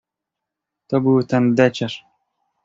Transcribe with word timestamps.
"To 0.87 1.01
był 1.01 1.23
tandeciarz." 1.23 2.05